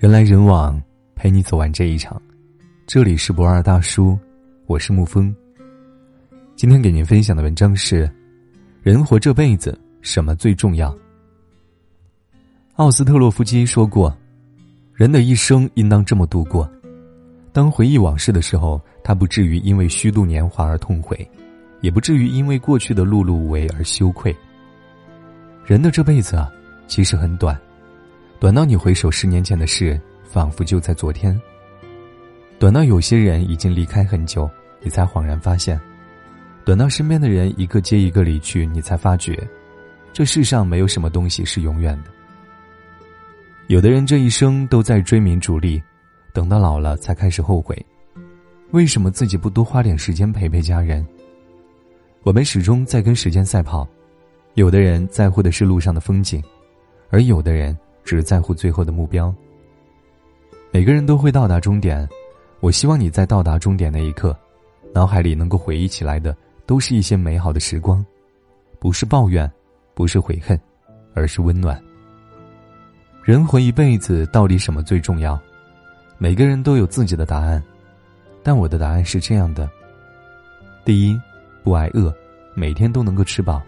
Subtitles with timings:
[0.00, 0.82] 人来人往，
[1.14, 2.18] 陪你走完这一场。
[2.86, 4.18] 这里是不二大叔，
[4.64, 5.36] 我是沐风。
[6.56, 8.10] 今天给您分享的文章是：
[8.82, 10.96] 人活这辈子，什么最重要？
[12.76, 14.16] 奥斯特洛夫基说过，
[14.94, 16.66] 人的一生应当这么度过：
[17.52, 21.30] 当回忆往事的时候，他不至于因为虚度年华而痛悔，
[21.82, 24.34] 也不至于因为过去的碌碌无为而羞愧。
[25.66, 26.50] 人的这辈子啊，
[26.86, 27.54] 其实很短。
[28.40, 31.38] 短到你回首十年前的事，仿佛就在昨天。
[32.58, 34.50] 短到有些人已经离开很久，
[34.80, 35.78] 你才恍然发现；
[36.64, 39.46] 短到身边的人一个接一个离去，你才发觉，
[40.10, 42.04] 这世上没有什么东西是永远的。
[43.66, 45.80] 有的人这一生都在追名逐利，
[46.32, 47.76] 等到老了才开始后悔，
[48.70, 51.06] 为什么自己不多花点时间陪陪家人？
[52.22, 53.86] 我们始终在跟时间赛跑，
[54.54, 56.42] 有的人在乎的是路上的风景，
[57.10, 57.76] 而有的人。
[58.04, 59.34] 只在乎最后的目标。
[60.72, 62.08] 每个人都会到达终点，
[62.60, 64.36] 我希望你在到达终点那一刻，
[64.94, 68.04] 脑海里能够回忆起来的都是一些美好的时光，
[68.78, 69.50] 不是抱怨，
[69.94, 70.58] 不是悔恨，
[71.12, 71.80] 而是温暖。
[73.24, 75.38] 人活一辈子，到底什么最重要？
[76.18, 77.62] 每个人都有自己的答案，
[78.42, 79.68] 但我的答案是这样的：
[80.84, 81.20] 第一，
[81.62, 82.14] 不挨饿，
[82.54, 83.60] 每天都能够吃饱。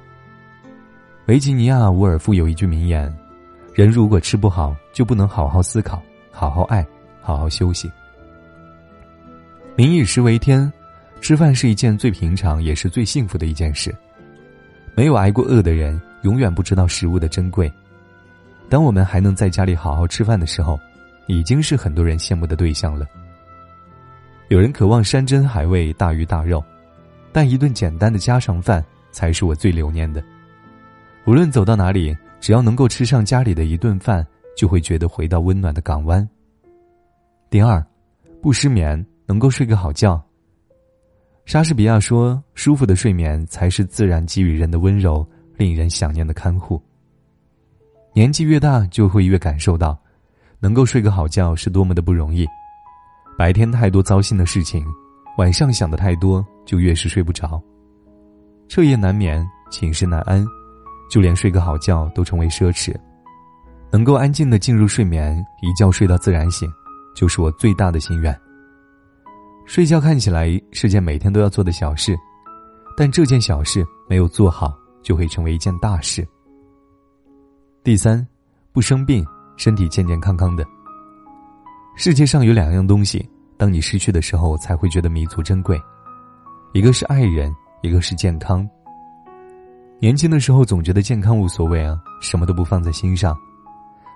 [1.27, 3.13] 维吉尼亚·伍尔夫有一句名言。
[3.75, 6.87] 人如果吃不好，就不能好好思考、好好爱、
[7.23, 7.91] 好好休息。
[9.75, 10.71] 民以食为天，
[11.23, 13.95] 吃饭是一件最平常也是最幸福的一件事。
[14.95, 17.73] 没有挨过饿的人，永远不知道食物的珍贵。
[18.69, 20.79] 当我们还能在家里好好吃饭的时候，
[21.27, 23.07] 已经是很多人羡慕的对象了。
[24.49, 26.63] 有人渴望山珍海味、大鱼大肉，
[27.33, 30.23] 但一顿简单的家常饭才是我最留念的。
[31.25, 32.15] 无论走到哪里。
[32.43, 34.27] 只要能够吃上家里的一顿饭，
[34.57, 36.29] 就会觉得回到温暖的港湾。
[37.49, 37.81] 第二，
[38.43, 40.21] 不失眠，能够睡个好觉。
[41.45, 45.25] 莎士比亚说：“舒服的睡眠才是自然给予人的温柔，
[45.57, 46.83] 令人想念的看护。”
[48.13, 49.97] 年纪越大，就会越感受到，
[50.59, 52.45] 能够睡个好觉是多么的不容易。
[53.39, 54.85] 白天太多糟心的事情，
[55.39, 57.63] 晚上想的太多，就越是睡不着。
[58.67, 60.45] 彻夜难眠，寝食难安。
[61.13, 62.91] 就连睡个好觉都成为奢侈，
[63.91, 66.67] 能够安静的进入睡眠，一觉睡到自然醒，
[67.15, 68.35] 就是我最大的心愿。
[69.67, 72.17] 睡觉看起来是件每天都要做的小事，
[72.97, 76.27] 但这件小事没有做好，就会成为一件大事。
[77.85, 78.27] 第三，
[78.73, 79.23] 不生病，
[79.59, 80.65] 身体健健康康的。
[81.95, 85.79] 世界上有两样东西，当你失去的时候才会觉得弥足珍贵，
[86.73, 88.67] 一个是爱人，一个是健康。
[90.03, 93.39] 年轻的时候总觉得健康无所谓啊，什么都不放在心上。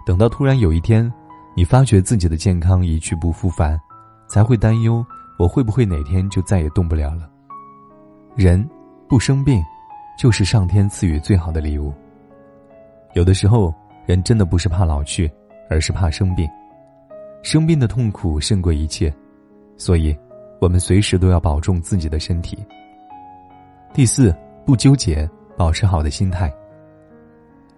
[0.04, 1.08] 等到突然有一天，
[1.54, 3.80] 你发觉自己的健康一去不复返，
[4.26, 5.06] 才会担忧
[5.38, 7.30] 我会不会哪天就再也动不了了。
[8.34, 8.68] 人
[9.08, 9.62] 不生病，
[10.18, 11.94] 就是上天赐予最好的礼物。
[13.14, 13.72] 有的时候，
[14.06, 15.30] 人真的不是怕老去，
[15.70, 16.50] 而是怕生病。
[17.44, 19.14] 生病的痛苦胜过一切，
[19.76, 20.18] 所以，
[20.60, 22.58] 我们随时都要保重自己的身体。
[23.94, 25.30] 第四，不纠结。
[25.56, 26.52] 保持好的心态。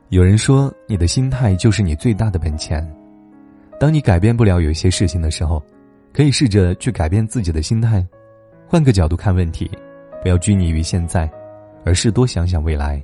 [0.08, 2.86] 有人说，你的心态就是你最大的本钱。
[3.78, 5.62] 当你改变不了有些事情的时候，
[6.12, 8.04] 可以试着去改变自己的心态，
[8.66, 9.70] 换个角度看问题，
[10.22, 11.30] 不要拘泥于现在，
[11.84, 13.02] 而是多想想未来。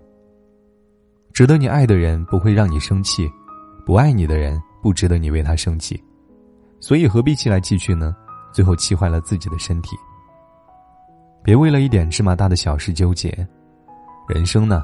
[1.33, 3.31] 值得你爱的人不会让你生气，
[3.85, 6.03] 不爱你的人不值得你为他生气，
[6.81, 8.17] 所以何必气来气去呢？
[8.53, 9.97] 最后气坏了自己的身体。
[11.43, 13.47] 别为了一点芝麻大的小事纠结。
[14.27, 14.83] 人生呢，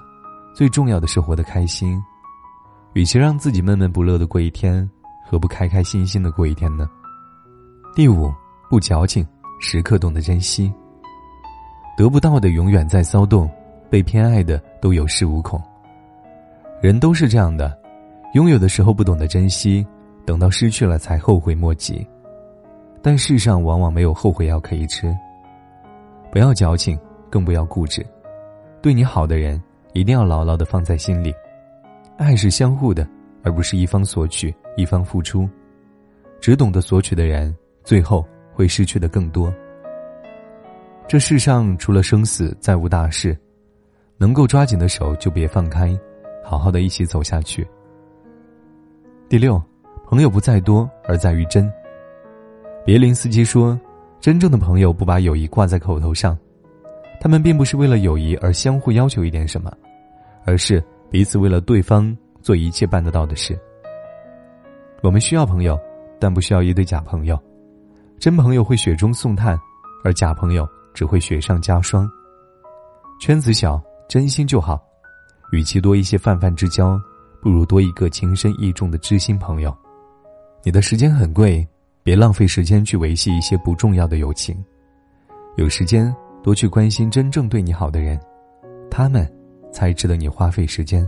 [0.55, 2.01] 最重要的是活得开心。
[2.93, 4.89] 与其让自己闷闷不乐的过一天，
[5.27, 6.89] 何不开开心心的过一天呢？
[7.95, 8.31] 第五，
[8.69, 9.27] 不矫情，
[9.61, 10.73] 时刻懂得珍惜。
[11.97, 13.51] 得不到的永远在骚动，
[13.89, 15.61] 被偏爱的都有恃无恐。
[16.83, 17.79] 人都是这样的，
[18.35, 19.87] 拥有的时候不懂得珍惜，
[20.27, 22.07] 等到失去了才后悔莫及。
[23.01, 25.17] 但世上往往没有后悔药可以吃。
[26.31, 26.99] 不要矫情，
[27.31, 28.05] 更不要固执。
[28.83, 29.63] 对你好的人，
[29.93, 31.35] 一定要牢牢的放在心里。
[32.17, 33.07] 爱是相互的，
[33.43, 35.49] 而不是一方索取，一方付出。
[36.41, 37.55] 只懂得索取的人，
[37.85, 39.53] 最后会失去的更多。
[41.07, 43.37] 这世上除了生死，再无大事。
[44.17, 45.99] 能够抓紧的手就别放开，
[46.43, 47.67] 好好的一起走下去。
[49.29, 49.63] 第六，
[50.07, 51.71] 朋友不在多，而在于真。
[52.85, 53.79] 别林斯基说
[54.21, 56.37] ：“真正的朋友不把友谊挂在口头上。”
[57.21, 59.71] 他们并不是为了友谊而相互要求一点什么，
[60.47, 63.57] 而是彼此为了对方做一切办得到的事。
[65.03, 65.79] 我们需要朋友，
[66.19, 67.39] 但不需要一堆假朋友。
[68.19, 69.59] 真朋友会雪中送炭，
[70.03, 72.11] 而假朋友只会雪上加霜。
[73.21, 74.83] 圈子小，真心就好。
[75.53, 76.99] 与其多一些泛泛之交，
[77.43, 79.77] 不如多一个情深意重的知心朋友。
[80.63, 81.67] 你的时间很贵，
[82.03, 84.57] 别浪费时间去维系一些不重要的友情。
[85.57, 88.19] 有时间多去关心真正对你好的人，
[88.91, 89.31] 他们
[89.73, 91.07] 才值得你花费时间。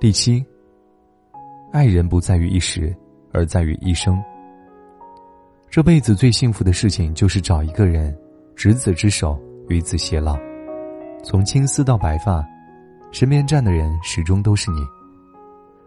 [0.00, 0.44] 第七，
[1.72, 2.94] 爱人不在于一时，
[3.32, 4.20] 而在于一生。
[5.70, 8.16] 这辈子最幸福的事情就是找一个人，
[8.56, 9.38] 执子之手，
[9.68, 10.36] 与子偕老，
[11.22, 12.44] 从青丝到白发。
[13.10, 14.80] 身边站的人始终都是你。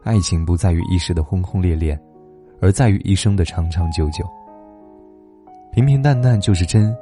[0.03, 1.99] 爱情不在于一时的轰轰烈烈，
[2.59, 4.25] 而在于一生的长长久久。
[5.71, 6.95] 平平淡淡就是真，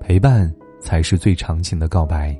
[0.00, 2.38] 陪伴才是最长情的告白。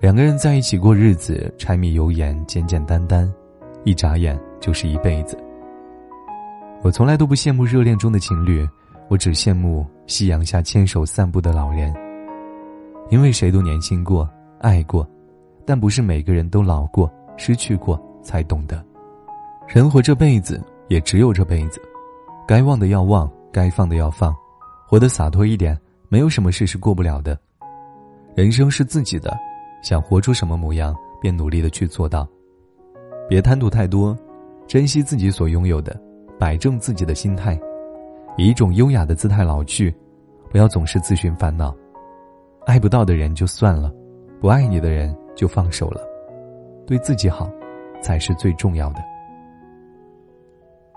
[0.00, 3.32] 两个人在一起过日子，柴米油盐，简简单单，
[3.84, 5.38] 一眨眼就是一辈子。
[6.82, 8.68] 我从来都不羡慕热恋中的情侣，
[9.08, 11.94] 我只羡慕夕阳下牵手散步的老人。
[13.10, 14.28] 因为谁都年轻过，
[14.60, 15.08] 爱过。
[15.64, 18.84] 但不是每个人都老过、失去过才懂得，
[19.68, 21.80] 人活这辈子也只有这辈子，
[22.48, 24.34] 该忘的要忘，该放的要放，
[24.88, 25.78] 活得洒脱一点，
[26.12, 27.38] 没有什么事是过不了的。
[28.34, 29.34] 人生是自己的，
[29.82, 32.28] 想活出什么模样，便努力的去做到，
[33.26, 34.14] 别贪图太多，
[34.66, 35.98] 珍惜自己所拥有的，
[36.38, 37.58] 摆正自己的心态，
[38.36, 39.90] 以一种优雅的姿态老去，
[40.50, 41.74] 不要总是自寻烦恼。
[42.66, 43.90] 爱不到的人就算了，
[44.38, 45.16] 不爱你的人。
[45.34, 46.02] 就放手了，
[46.86, 47.50] 对自己好，
[48.02, 49.00] 才是最重要的。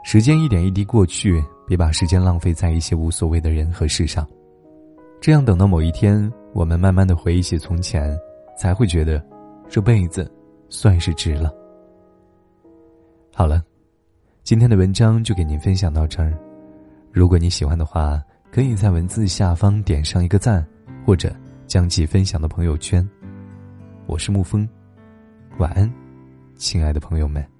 [0.04, 4.28] 时间一点一滴过去，别把时间浪费在一些无所谓的人和事上，
[5.22, 8.16] 这样等到某一天，我们慢慢的回忆起从前，
[8.58, 9.24] 才会觉得，
[9.68, 10.32] 这辈子，
[10.70, 11.52] 算是值了。
[13.34, 13.64] 好了，
[14.44, 16.38] 今天的文章就给您分享到这儿。
[17.12, 18.22] 如果你喜欢的话，
[18.52, 20.66] 可以在文字下方点上一个赞，
[21.06, 21.36] 或者
[21.66, 23.08] 将其分享到朋友圈。
[24.06, 24.68] 我是沐风，
[25.58, 25.92] 晚安，
[26.56, 27.55] 亲爱的朋友们。